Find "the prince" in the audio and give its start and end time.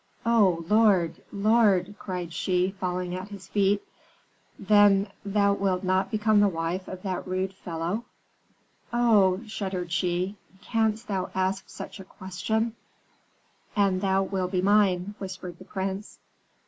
15.59-16.17